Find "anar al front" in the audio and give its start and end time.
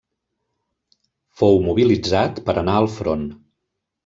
2.63-3.29